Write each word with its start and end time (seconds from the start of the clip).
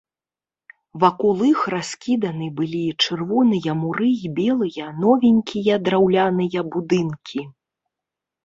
Вакол 1.01 1.41
іх 1.49 1.59
раскіданы 1.73 2.47
былі 2.59 2.81
чырвоныя 3.05 3.75
муры 3.83 4.09
і 4.29 4.33
белыя 4.41 4.85
новенькія 5.05 5.75
драўляныя 5.91 6.59
будынкі. 6.79 7.39